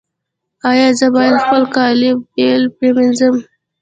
[0.69, 3.35] ایا زه باید خپل کالي بیل پریمنځم؟